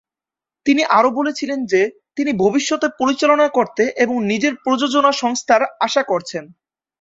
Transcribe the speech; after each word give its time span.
তিনি 0.65 0.81
আরও 0.97 1.09
বলেছিলেন 1.11 1.59
যে, 1.65 1.81
তিনি 2.15 2.31
ভবিষ্যতে 2.43 2.87
পরিচালনা 2.99 3.47
করতে 3.49 3.83
এবং 4.03 4.15
নিজের 4.23 4.53
প্রযোজনা 4.63 5.11
সংস্থার 5.13 5.61
আশা 5.79 6.01
করছেন। 6.03 6.43